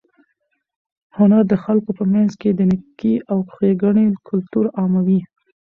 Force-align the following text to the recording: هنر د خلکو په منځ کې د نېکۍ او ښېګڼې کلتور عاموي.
هنر 1.17 1.43
د 1.47 1.53
خلکو 1.63 1.89
په 1.99 2.03
منځ 2.13 2.31
کې 2.41 2.49
د 2.53 2.59
نېکۍ 2.69 3.15
او 3.31 3.37
ښېګڼې 3.53 4.05
کلتور 4.27 4.65
عاموي. 4.77 5.19